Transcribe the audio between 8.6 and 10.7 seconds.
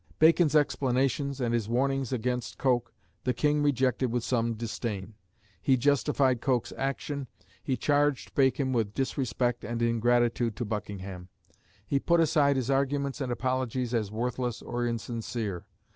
with disrespect and ingratitude to